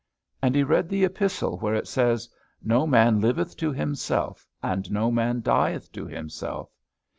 [0.41, 2.27] And he read the epistle where it says,
[2.63, 6.71] "No man liveth to himself, and no man dieth to himself."